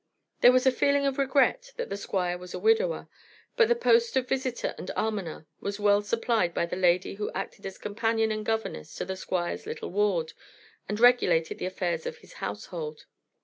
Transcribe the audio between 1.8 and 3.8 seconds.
the Squire was a widower, but the